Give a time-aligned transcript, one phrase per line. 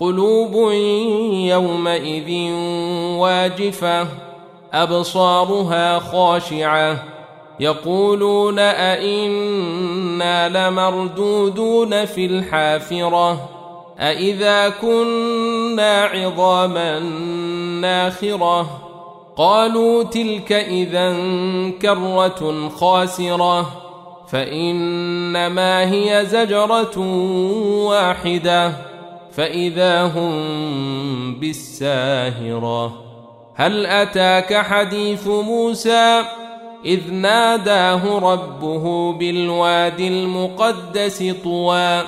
[0.00, 0.72] قلوب
[1.32, 2.52] يومئذ
[3.18, 4.06] واجفة
[4.72, 7.04] أبصارها خاشعة.
[7.60, 13.48] يقولون أئنا لمردودون في الحافرة؟
[13.98, 16.98] أإذا كنا عظاما
[17.80, 18.66] ناخرة؟
[19.36, 21.16] قالوا تلك إذا
[21.82, 23.66] كرة خاسرة
[24.28, 26.98] فإنما هي زجرة
[27.88, 28.89] واحدة.
[29.40, 33.02] فإذا هم بالساهرة.
[33.54, 36.22] هل أتاك حديث موسى؟
[36.84, 42.02] إذ ناداه ربه بالوادي المقدس طوى.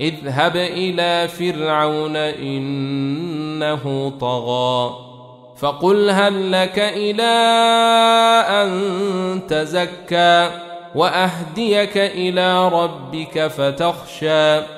[0.00, 4.94] اذهب إلى فرعون إنه طغى.
[5.56, 7.22] فقل هل لك إلى
[8.48, 10.50] أن تزكى
[10.94, 14.77] وأهديك إلى ربك فتخشى.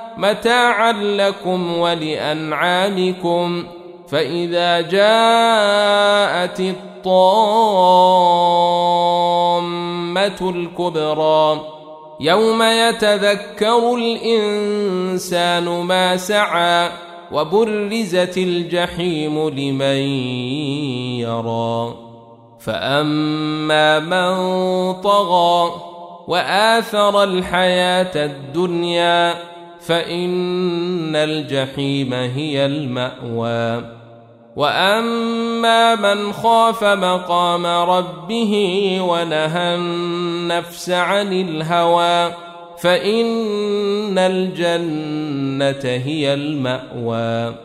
[0.17, 3.63] متاعا لكم ولأنعامكم
[4.07, 7.29] فإذا جاءت الطامة
[10.41, 11.61] الكبرى
[12.19, 16.89] يوم يتذكر الإنسان ما سعى
[17.31, 19.97] وبرزت الجحيم لمن
[21.19, 21.95] يرى
[22.59, 24.33] فأما من
[25.01, 25.71] طغى
[26.27, 29.50] وآثر الحياة الدنيا
[29.87, 34.01] فإن الجحيم هي المأوى.
[34.55, 42.33] وأما من خاف مقام ربه ونهى النفس عن الهوى
[42.77, 47.55] فإن الجنة هي المأوى.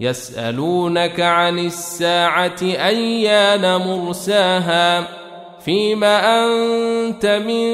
[0.00, 5.08] يسألونك عن الساعة أيان مرساها
[5.64, 7.68] فيما أنت من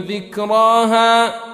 [0.00, 1.53] ذكراها؟